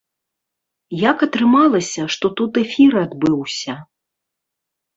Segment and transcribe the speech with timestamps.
[1.09, 3.73] Як атрымалася, што тут эфір адбыўся?